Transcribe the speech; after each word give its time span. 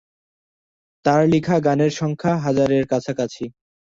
তার 1.05 1.21
লিখা 1.27 1.55
গানের 1.59 1.91
সংখ্যা 1.91 2.33
হাজারের 2.37 2.83
কাছাকাছি। 2.87 3.43